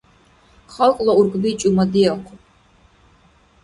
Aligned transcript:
Халкьла 0.73 1.13
уркӏби 1.19 1.51
чӏумадиахъуб 1.59 2.39